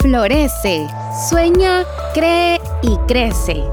[0.00, 0.86] Florece,
[1.28, 1.82] sueña,
[2.14, 3.64] cree y crece.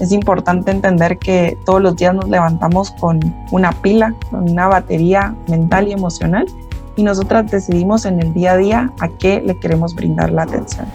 [0.00, 3.20] Es importante entender que todos los días nos levantamos con
[3.52, 6.46] una pila, con una batería mental y emocional
[6.96, 10.86] y nosotras decidimos en el día a día a qué le queremos brindar la atención.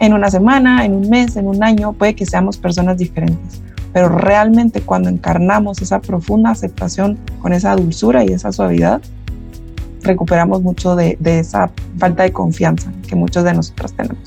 [0.00, 3.60] En una semana, en un mes, en un año, puede que seamos personas diferentes,
[3.92, 9.02] pero realmente cuando encarnamos esa profunda aceptación con esa dulzura y esa suavidad,
[10.02, 14.22] recuperamos mucho de, de esa falta de confianza que muchos de nosotros tenemos.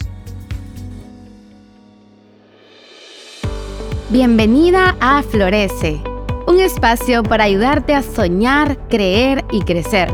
[4.09, 5.99] Bienvenida a Florece,
[6.47, 10.13] un espacio para ayudarte a soñar, creer y crecer.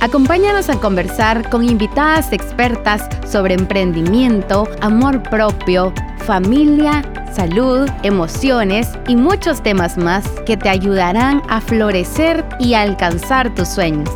[0.00, 7.02] Acompáñanos a conversar con invitadas expertas sobre emprendimiento, amor propio, familia,
[7.34, 14.08] salud, emociones y muchos temas más que te ayudarán a florecer y alcanzar tus sueños.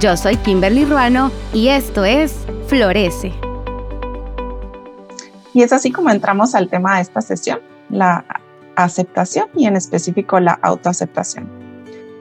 [0.00, 3.32] Yo soy Kimberly Ruano y esto es Florece.
[5.52, 7.58] Y es así como entramos al tema de esta sesión,
[7.90, 8.24] la
[8.76, 11.50] aceptación y en específico la autoaceptación.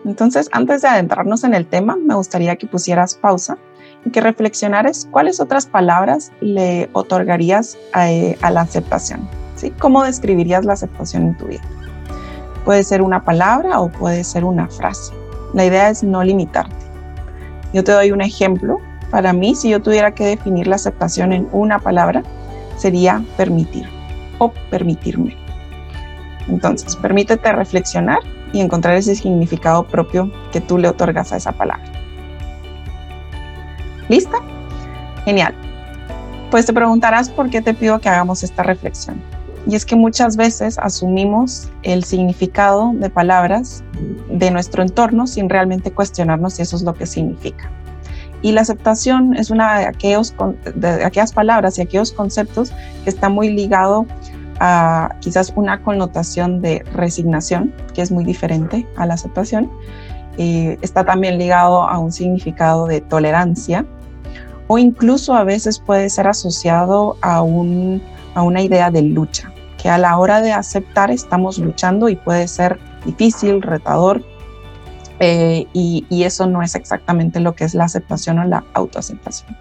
[0.06, 3.60] Entonces, antes de adentrarnos en el tema, me gustaría que pusieras pausa
[4.06, 9.30] y que reflexionaras cuáles otras palabras le otorgarías a, eh, la aceptación.
[9.56, 9.70] ¿sí?
[9.78, 11.62] ¿Cómo describirías la aceptación en tu vida?
[12.66, 15.14] Puede ser una palabra o puede ser una frase.
[15.54, 16.87] La idea es no limitarte.
[17.74, 18.80] Yo te doy un ejemplo.
[19.12, 22.24] Para mí, si yo tuviera que definir la aceptación en una palabra,
[22.78, 23.88] sería permitir
[24.38, 25.36] o permitirme.
[26.48, 28.20] Entonces, permítete reflexionar
[28.54, 31.86] y encontrar ese significado propio que tú le otorgas a esa palabra.
[34.08, 34.38] ¿Lista?
[35.26, 35.54] Genial.
[36.50, 39.22] Pues te preguntarás por qué te pido que hagamos esta reflexión.
[39.68, 43.84] Y es que muchas veces asumimos el significado de palabras
[44.30, 47.70] de nuestro entorno sin realmente cuestionarnos si eso es lo que significa.
[48.42, 52.72] Y la aceptación es una de, aquellas palabras y aquellos conceptos
[53.04, 54.06] que está muy ligado
[54.60, 59.70] a quizás una connotación de resignación, que es muy diferente a la aceptación.
[60.38, 63.86] Eh, está también ligado a un significado de tolerancia
[64.68, 68.02] o incluso a veces puede ser asociado a, un,
[68.36, 69.52] a una idea de lucha,
[69.82, 74.24] que a la hora de aceptar estamos luchando y puede ser difícil, retador,
[75.20, 79.58] eh, y, eso no es exactamente lo que es la aceptación o la autoaceptación.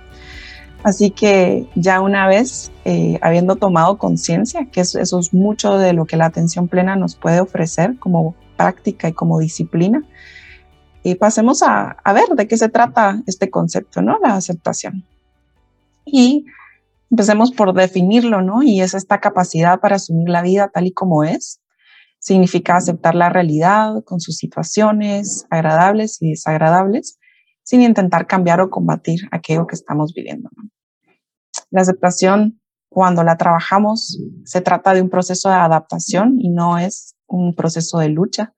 [0.83, 6.05] Así que ya una vez eh, habiendo tomado conciencia, que eso, es mucho de lo
[6.05, 10.03] que la atención plena nos puede ofrecer como práctica y como disciplina,
[11.03, 14.19] y pasemos a, a ver de qué se trata este concepto, ¿no?
[14.21, 15.05] La aceptación.
[16.05, 16.47] Y
[17.11, 18.63] empecemos por definirlo, ¿no?
[18.63, 21.61] Y es esta capacidad para asumir la vida tal y como es.
[22.19, 27.19] Significa aceptar la realidad con sus situaciones agradables y desagradables,
[27.63, 30.49] sin intentar cambiar o combatir aquello que estamos viviendo.
[30.57, 30.71] ¿no?
[31.71, 37.17] La aceptación, cuando la trabajamos, se trata de un proceso de adaptación y no es
[37.27, 38.55] un proceso de lucha.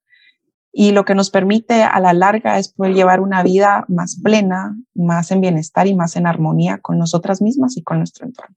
[0.81, 4.77] Y lo que nos permite a la larga es poder llevar una vida más plena,
[4.94, 8.55] más en bienestar y más en armonía con nosotras mismas y con nuestro entorno.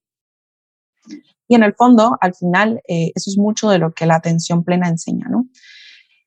[1.48, 4.64] Y en el fondo, al final, eh, eso es mucho de lo que la atención
[4.64, 5.48] plena enseña, ¿no?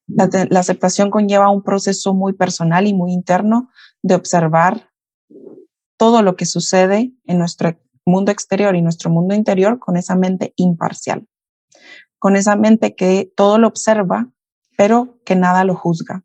[0.08, 3.70] La, la, aceptación conlleva un proceso muy personal y muy interno
[4.02, 4.90] de observar
[5.96, 10.54] todo lo que sucede en nuestro mundo exterior y nuestro mundo interior con esa mente
[10.56, 11.24] imparcial,
[12.18, 14.33] con esa mente que todo lo observa,
[14.76, 16.24] pero que nada lo juzga.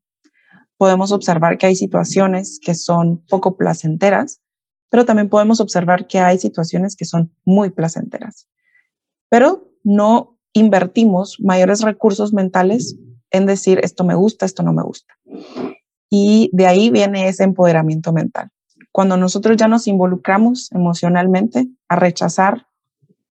[0.78, 4.42] Podemos observar que hay situaciones que son poco placenteras,
[4.90, 8.48] pero también podemos observar que hay situaciones que son muy placenteras.
[9.30, 12.98] Pero no invertimos mayores recursos mentales
[13.32, 15.14] en decir esto me gusta, esto no me gusta.
[16.10, 18.52] Y de ahí viene ese empoderamiento mental
[18.92, 22.68] cuando nosotros ya nos involucramos emocionalmente a rechazar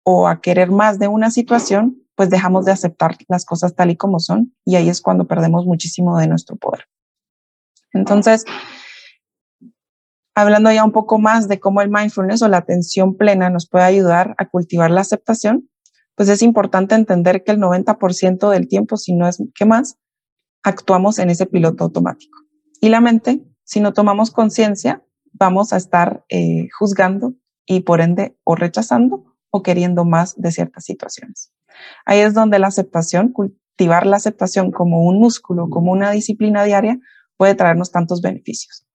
[0.04, 3.98] o a querer más de una situación, pues dejamos de aceptar las cosas tal y
[3.98, 6.86] como son y ahí es cuando perdemos muchísimo de nuestro poder.
[7.92, 8.46] Entonces,
[10.34, 13.86] hablando ya un poco más de cómo el mindfulness o la atención plena nos puede
[13.86, 15.70] ayudar a cultivar la aceptación,
[16.16, 19.98] pues es importante entender que el 90% del tiempo, si no es que más,
[20.64, 22.40] actuamos en ese piloto automático.
[22.82, 25.04] Y la mente, si no tomamos conciencia,
[25.34, 27.34] vamos a estar eh, juzgando
[27.66, 31.52] y por ende o rechazando o queriendo más de ciertas situaciones.
[32.06, 37.00] Ahí es donde la aceptación, cultivar la aceptación como un músculo, como una disciplina diaria,
[37.38, 38.86] puede traernos tantos beneficios.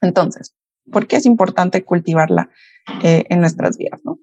[0.00, 0.54] Entonces,
[0.90, 2.50] ¿por qué es importante cultivarla
[3.02, 4.00] eh, en nuestras vidas?
[4.04, 4.18] ¿no?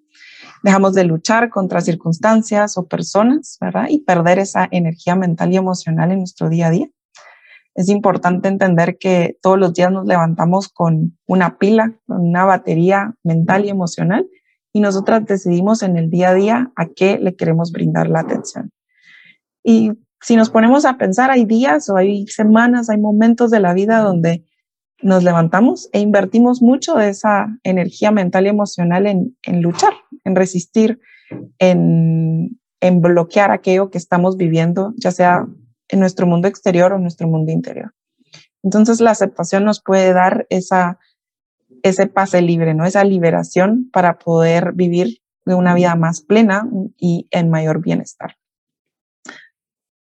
[0.63, 3.85] Dejamos de luchar contra circunstancias o personas, ¿verdad?
[3.89, 6.89] Y perder esa energía mental y emocional en nuestro día a día.
[7.73, 13.15] es importante entender que todos los días nos levantamos con una pila, con una batería
[13.23, 14.27] mental y emocional,
[14.73, 18.71] y nosotras decidimos en el día a día a qué le queremos brindar la atención.
[19.63, 23.73] Y si nos ponemos a pensar, hay días o hay semanas, hay momentos de la
[23.73, 24.45] vida donde
[25.01, 30.35] nos levantamos e invertimos mucho de esa energía mental y emocional en, en luchar, en
[30.35, 30.99] resistir,
[31.57, 35.47] en, en bloquear aquello que estamos viviendo, ya sea
[35.87, 37.93] en nuestro mundo exterior o en nuestro mundo interior.
[38.63, 40.99] Entonces la aceptación nos puede dar esa,
[41.83, 42.85] ese pase libre, ¿no?
[42.85, 46.67] Esa liberación para poder vivir de una vida más plena
[46.97, 48.35] y en mayor bienestar.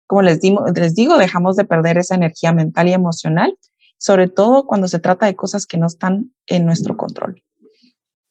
[0.06, 3.56] Como les digo, les digo, dejamos de perder esa energía mental y emocional,
[3.96, 7.42] sobre todo cuando se trata de cosas que no están en nuestro control.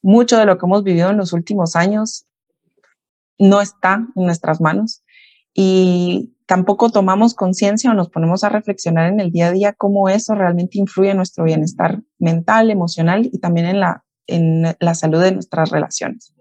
[0.01, 2.25] Mucho de lo que hemos vivido en los últimos años
[3.37, 5.03] no está en nuestras manos
[5.53, 10.09] y tampoco tomamos conciencia o nos ponemos a reflexionar en el día a día cómo
[10.09, 15.21] eso realmente influye en nuestro bienestar mental, emocional y también en la, en la salud
[15.21, 16.33] de nuestras relaciones.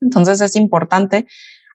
[0.00, 1.26] Entonces es importante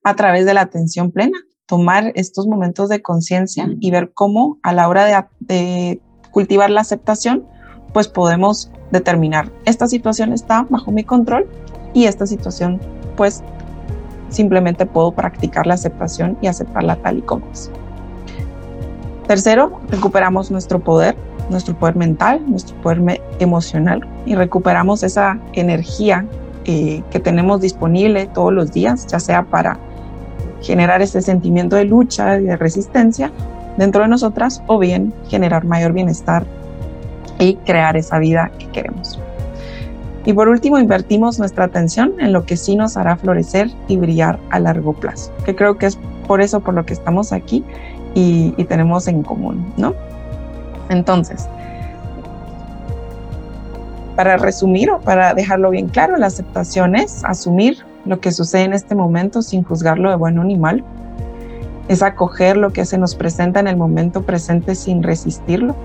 [0.04, 1.38] a través de la atención plena
[1.68, 6.02] tomar estos momentos de conciencia y ver cómo a la hora de, de
[6.32, 7.46] cultivar la aceptación,
[7.94, 11.48] pues podemos determinar, esta situación está bajo mi control
[11.94, 12.82] y esta situación
[13.16, 13.44] pues
[14.30, 17.72] simplemente puedo practicar la aceptación y aceptarla tal y como es.
[19.28, 21.16] Tercero, recuperamos nuestro poder,
[21.50, 26.26] nuestro poder mental, nuestro poder emocional y recuperamos esa energía
[26.66, 29.80] eh, que tenemos disponible todos los días, ya sea para
[30.62, 33.32] generar ese sentimiento de lucha y de resistencia
[33.78, 36.46] dentro de nosotras o bien generar mayor bienestar
[37.40, 39.20] y crear esa vida que queremos.
[40.26, 44.40] Y por último, invertimos nuestra atención en lo que sí nos hará florecer y brillar
[44.50, 47.64] a largo plazo, que creo que es por eso por lo que estamos aquí
[48.16, 49.94] y, tenemos en común, ¿no?
[50.90, 51.48] Entonces,
[54.16, 58.74] para resumir o para dejarlo bien claro, la aceptación es asumir lo que sucede en
[58.74, 60.84] este momento sin juzgarlo de bueno ni mal.
[61.88, 65.76] Es acoger lo que se nos presenta en el momento presente sin resistirlo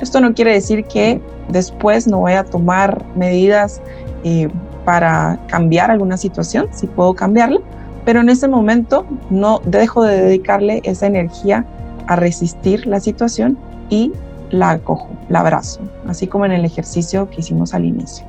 [0.00, 3.80] esto no quiere decir que después no voy a tomar medidas
[4.24, 4.48] eh,
[4.84, 7.60] para cambiar alguna situación, si puedo cambiarla,
[8.04, 11.66] pero en ese momento no dejo de dedicarle esa energía
[12.06, 13.58] a resistir la situación
[13.88, 14.12] y
[14.50, 18.24] la acojo, la abrazo, así como en el ejercicio que hicimos al inicio.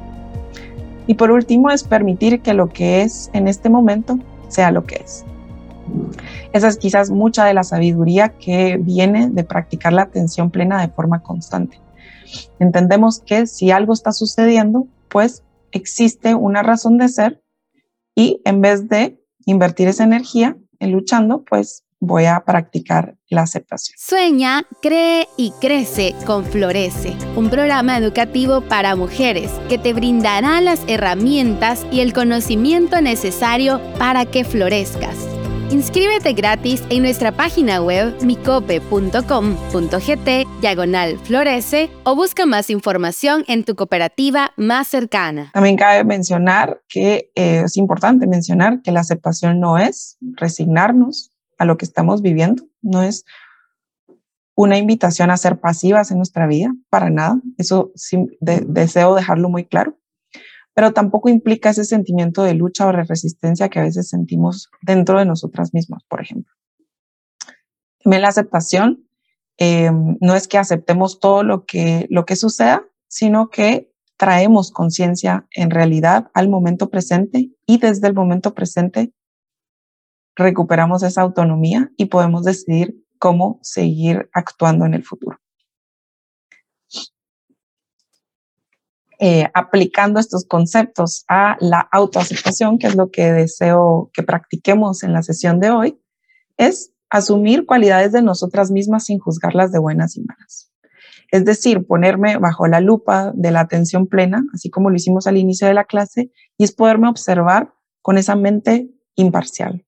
[1.07, 4.19] Y por último es permitir que lo que es en este momento
[4.49, 5.25] sea lo que es.
[6.53, 10.89] Esa es quizás mucha de la sabiduría que viene de practicar la atención plena de
[10.93, 11.79] forma constante.
[12.59, 17.41] Entendemos que si algo está sucediendo, pues existe una razón de ser
[18.15, 23.95] y en vez de invertir esa energía en luchando, pues voy a practicar la aceptación.
[23.97, 30.81] Sueña, cree y crece con Florece, un programa educativo para mujeres que te brindará las
[30.87, 35.30] herramientas y el conocimiento necesario para que florezcas.
[35.71, 40.29] Inscríbete gratis en nuestra página web micope.com.gt
[40.59, 45.49] diagonal florece o busca más información en tu cooperativa más cercana.
[45.53, 51.63] También cabe mencionar que eh, es importante mencionar que la aceptación no es resignarnos a
[51.63, 53.23] lo que estamos viviendo, no es
[54.55, 57.39] una invitación a ser pasivas en nuestra vida, para nada.
[57.57, 57.93] Eso
[58.41, 59.95] deseo dejarlo muy claro
[60.73, 65.19] pero tampoco implica ese sentimiento de lucha o de resistencia que a veces sentimos dentro
[65.19, 66.53] de nosotras mismas, por ejemplo.
[68.03, 69.07] También la aceptación
[69.57, 75.47] em, no es que aceptemos todo lo que, lo que suceda, sino que traemos conciencia
[75.51, 79.11] en realidad al momento presente y desde el momento presente
[80.35, 85.40] recuperamos esa autonomía y podemos decidir cómo seguir actuando en el futuro.
[89.23, 95.13] Eh, aplicando estos conceptos a la autoaceptación, que es lo que deseo que practiquemos en
[95.13, 96.01] la sesión de hoy,
[96.57, 100.71] es asumir cualidades de nosotras mismas sin juzgarlas de buenas y malas.
[101.29, 105.37] Es decir, ponerme bajo la lupa de la atención plena, así como lo hicimos al
[105.37, 109.85] inicio de la clase, y es poderme observar con esa mente imparcial,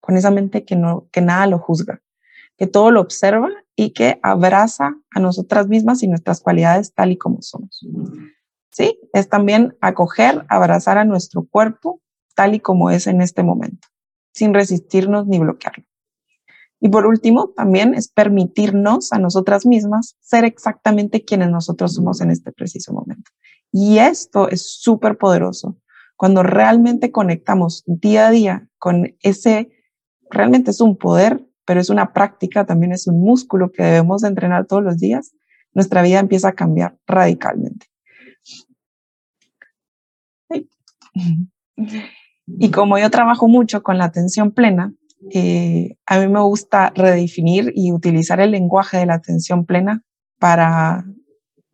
[0.00, 2.02] con esa mente que, no, que nada lo juzga,
[2.58, 7.16] que todo lo observa y que abraza a nosotras mismas y nuestras cualidades tal y
[7.16, 7.80] como somos.
[8.76, 8.98] ¿Sí?
[9.12, 12.02] Es también acoger, abrazar a nuestro cuerpo
[12.34, 13.88] tal y como es en este momento,
[14.34, 15.84] sin resistirnos ni bloquearlo.
[16.78, 22.30] Y por último, también es permitirnos a nosotras mismas ser exactamente quienes nosotros somos en
[22.30, 23.30] este preciso momento.
[23.72, 25.78] Y esto es súper poderoso.
[26.16, 29.70] Cuando realmente conectamos día a día con ese,
[30.30, 34.66] realmente es un poder pero es una práctica, también es un músculo que debemos entrenar
[34.66, 35.34] todos los días,
[35.74, 37.86] nuestra vida empieza a cambiar radicalmente.
[42.46, 44.92] Y como yo trabajo mucho con la atención plena,
[45.32, 50.02] eh, a mí me gusta redefinir y utilizar el lenguaje de la atención plena
[50.38, 51.04] para,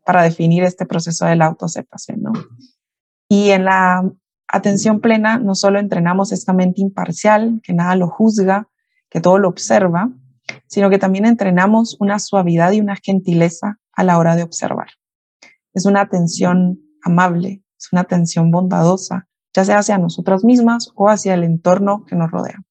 [0.04, 2.22] para definir este proceso de la autoaceptación.
[3.28, 4.10] Y en la
[4.48, 8.68] atención plena no solo entrenamos esta mente imparcial, que nada lo juzga,
[9.10, 10.10] que todo lo observa,
[10.66, 14.88] sino que también entrenamos una suavidad y una gentileza a la hora de observar.
[15.74, 21.34] Es una atención amable, es una atención bondadosa, ya sea hacia nosotras mismas o hacia
[21.34, 22.62] el entorno que nos rodea.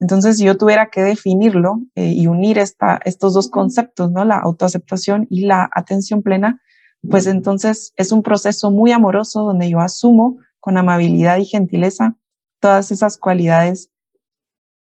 [0.00, 4.24] Entonces, si yo tuviera que definirlo eh, y unir esta, estos dos conceptos, ¿no?
[4.24, 6.60] la autoaceptación y la atención plena,
[7.08, 12.16] pues entonces es un proceso muy amoroso donde yo asumo con amabilidad y gentileza
[12.60, 13.90] todas esas cualidades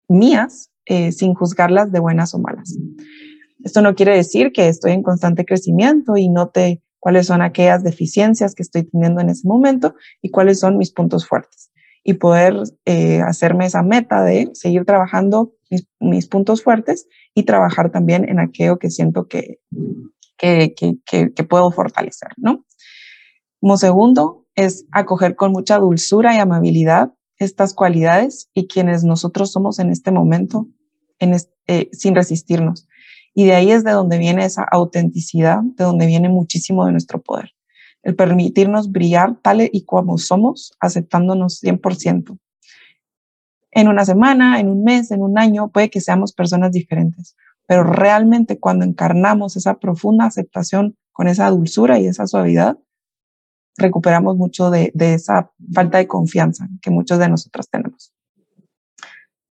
[0.07, 2.77] mías eh, sin juzgarlas de buenas o malas.
[3.63, 8.55] Esto no quiere decir que estoy en constante crecimiento y note cuáles son aquellas deficiencias
[8.55, 11.71] que estoy teniendo en ese momento y cuáles son mis puntos fuertes.
[12.03, 12.55] Y poder
[12.85, 15.53] eh, hacerme esa meta de seguir trabajando
[15.99, 19.59] mis, puntos fuertes y trabajar también en aquello que siento que,
[20.37, 22.65] que, que, que puedo fortalecer, ¿no?
[23.59, 29.79] Como segundo, es acoger con mucha dulzura y amabilidad estas cualidades y quienes nosotros somos
[29.79, 30.67] en este momento,
[31.19, 31.35] en
[31.67, 32.87] eh, sin resistirnos.
[33.33, 37.21] Y de ahí es de donde viene esa autenticidad, de donde viene muchísimo de nuestro
[37.21, 37.51] poder.
[38.03, 42.37] El permitirnos brillar tal y como somos, aceptándonos 100%.
[43.71, 47.83] En una semana, en un mes, en un año, puede que seamos personas diferentes, pero
[47.83, 52.77] realmente cuando encarnamos esa profunda aceptación con esa dulzura y esa suavidad,
[53.77, 58.13] recuperamos mucho de, esa falta de confianza que muchos de nosotros tenemos.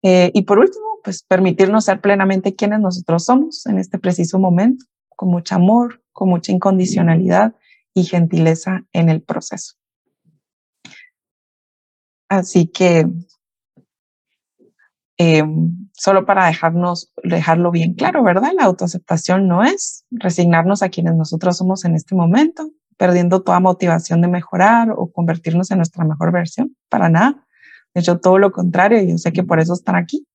[0.03, 4.85] Eh, y por último, pues permitirnos ser plenamente quienes nosotros somos en este preciso momento,
[5.15, 7.55] con mucho amor, con mucha incondicionalidad
[7.93, 9.75] y gentileza en el proceso.
[12.29, 13.07] Así que
[15.17, 18.51] em, solo para dejarnos, dejarlo bien claro, ¿verdad?
[18.55, 24.21] La autoaceptación no es resignarnos a quienes nosotros somos en este momento, perdiendo toda motivación
[24.21, 27.45] de mejorar o convertirnos en nuestra mejor versión, para nada.
[27.93, 30.25] De hecho, todo lo contrario, yo sé que por eso están aquí.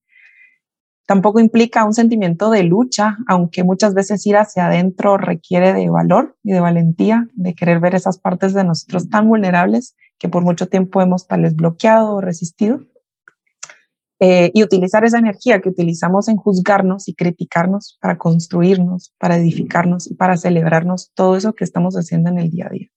[1.06, 6.36] Tampoco implica un sentimiento de lucha, aunque muchas veces ir hacia adentro requiere de valor
[6.44, 10.66] y de valentía, de querer ver esas partes de nosotros tan vulnerables que por mucho
[10.66, 12.80] tiempo hemos tal vez bloqueado o resistido.
[14.20, 20.10] Eh, y utilizar esa energía que utilizamos en juzgarnos y criticarnos para construirnos, para edificarnos
[20.10, 22.88] y para celebrarnos todo eso que estamos haciendo en el día a día.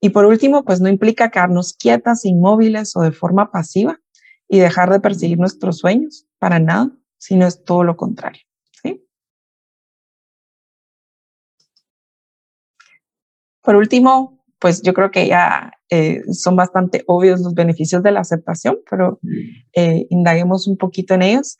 [0.00, 3.98] Y por último, pues no implica quedarnos quietas, inmóviles o de forma pasiva
[4.48, 8.42] y dejar de perseguir nuestros sueños, para nada, sino es todo lo contrario.
[8.82, 9.04] ¿sí?
[13.62, 18.20] Por último, pues yo creo que ya eh, son bastante obvios los beneficios de la
[18.20, 19.20] aceptación, pero
[19.74, 21.58] eh, indaguemos un poquito en ellos.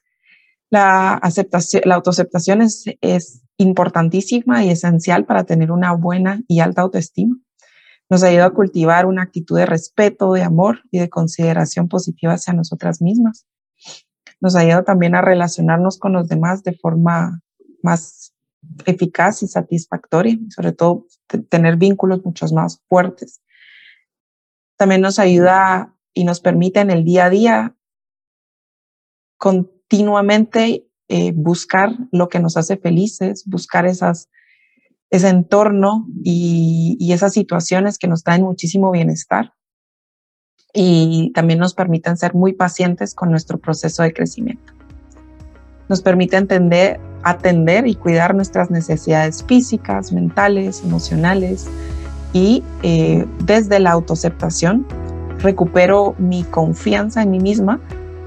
[0.71, 6.83] La, aceptación, la autoaceptación es, es importantísima y esencial para tener una buena y alta
[6.83, 7.37] autoestima.
[8.11, 12.55] Nos ayuda a cultivar una actitud de respeto, de amor y de consideración positiva hacia
[12.55, 13.47] nosotras mismas.
[14.41, 17.43] Nos ayuda también a relacionarnos con los demás de forma
[17.83, 18.35] más
[18.87, 21.07] eficaz y satisfactoria, sobre todo
[21.49, 23.43] tener vínculos muchos más fuertes.
[24.77, 27.77] También nos ayuda y nos permite en el día a día
[29.39, 34.29] continuamente eh, buscar lo que nos hace felices, buscar esas,
[35.11, 39.53] ese entorno y, y esas situaciones que nos traen muchísimo bienestar
[40.75, 44.73] y también nos permiten ser muy pacientes con nuestro proceso de crecimiento.
[45.89, 51.67] Nos permite entender atender y cuidar nuestras necesidades físicas, mentales, emocionales
[52.33, 54.87] y eh, desde la autoaceptación
[55.39, 57.81] recupero mi confianza en mí misma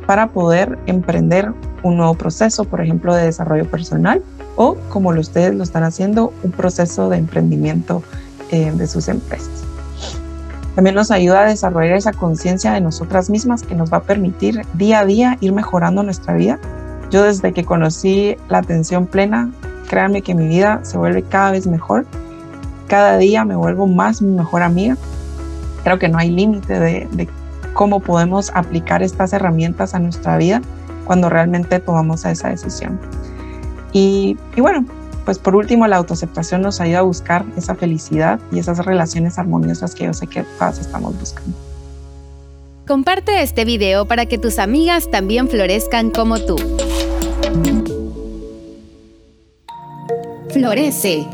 [0.08, 4.22] para poder emprender un nuevo proceso, por ejemplo, de desarrollo personal
[4.56, 8.04] o, como ustedes lo están haciendo, un proceso de emprendimiento
[8.52, 9.50] eh, de sus empresas.
[10.76, 14.62] También nos ayuda a desarrollar esa conciencia de nosotras mismas que nos va a permitir
[14.74, 16.60] día a día ir mejorando nuestra vida
[17.12, 19.52] yo desde que conocí la atención plena,
[19.90, 22.06] créanme que mi vida se vuelve cada vez mejor.
[22.88, 24.96] Cada día me vuelvo más mi mejor amiga.
[25.84, 27.28] Creo que no hay límite de,
[27.74, 30.62] cómo podemos aplicar estas herramientas a nuestra vida
[31.12, 32.98] cuando realmente tomamos esa decisión.
[33.92, 34.86] Y, y bueno,
[35.26, 39.94] pues por último, la autoaceptación nos ayuda a buscar esa felicidad y esas relaciones armoniosas
[39.94, 41.52] que yo sé que todas estamos buscando.
[42.88, 46.56] Comparte este video para que tus amigas también florezcan como tú.
[50.52, 51.28] Florece.